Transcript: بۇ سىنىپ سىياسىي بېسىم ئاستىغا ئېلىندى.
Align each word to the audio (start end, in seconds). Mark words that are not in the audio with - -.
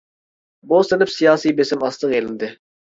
بۇ 0.71 0.79
سىنىپ 0.87 1.13
سىياسىي 1.19 1.57
بېسىم 1.61 1.87
ئاستىغا 1.91 2.21
ئېلىندى. 2.21 2.55